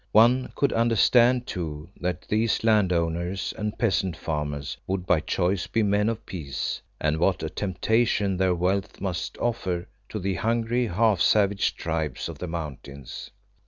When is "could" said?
0.55-0.73